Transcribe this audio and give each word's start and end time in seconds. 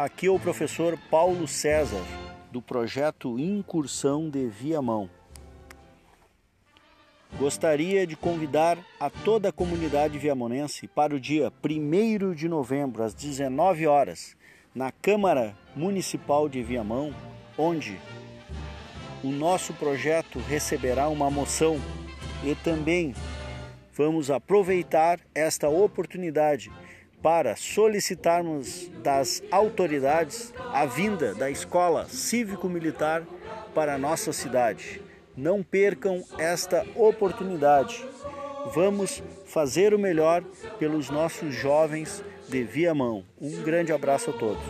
Aqui 0.00 0.28
é 0.28 0.30
o 0.30 0.38
professor 0.38 0.96
Paulo 1.10 1.48
César, 1.48 2.04
do 2.52 2.62
projeto 2.62 3.36
Incursão 3.36 4.30
de 4.30 4.46
Viamão. 4.46 5.10
Gostaria 7.36 8.06
de 8.06 8.16
convidar 8.16 8.78
a 9.00 9.10
toda 9.10 9.48
a 9.48 9.52
comunidade 9.52 10.16
viamonense 10.16 10.86
para 10.86 11.16
o 11.16 11.18
dia 11.18 11.52
1 11.64 12.32
de 12.32 12.48
novembro, 12.48 13.02
às 13.02 13.12
19 13.12 13.88
horas, 13.88 14.36
na 14.72 14.92
Câmara 14.92 15.58
Municipal 15.74 16.48
de 16.48 16.62
Viamão, 16.62 17.12
onde 17.58 17.98
o 19.24 19.32
nosso 19.32 19.74
projeto 19.74 20.38
receberá 20.38 21.08
uma 21.08 21.28
moção 21.28 21.76
e 22.44 22.54
também 22.54 23.16
vamos 23.92 24.30
aproveitar 24.30 25.18
esta 25.34 25.68
oportunidade 25.68 26.70
para 27.22 27.56
solicitarmos 27.56 28.88
das 29.02 29.42
autoridades 29.50 30.52
a 30.72 30.86
vinda 30.86 31.34
da 31.34 31.50
escola 31.50 32.06
cívico-militar 32.08 33.24
para 33.74 33.94
a 33.94 33.98
nossa 33.98 34.32
cidade. 34.32 35.00
Não 35.36 35.62
percam 35.62 36.24
esta 36.38 36.84
oportunidade. 36.94 38.04
Vamos 38.74 39.22
fazer 39.46 39.94
o 39.94 39.98
melhor 39.98 40.42
pelos 40.78 41.10
nossos 41.10 41.54
jovens 41.54 42.22
de 42.48 42.64
Viamão. 42.64 43.24
Um 43.40 43.62
grande 43.62 43.92
abraço 43.92 44.30
a 44.30 44.32
todos. 44.32 44.62